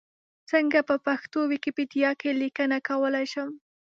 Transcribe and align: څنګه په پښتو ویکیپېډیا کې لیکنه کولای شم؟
څنګه 0.51 0.79
په 0.89 0.95
پښتو 1.05 1.39
ویکیپېډیا 1.51 2.11
کې 2.21 2.29
لیکنه 2.43 2.77
کولای 2.87 3.25
شم؟ 3.33 3.49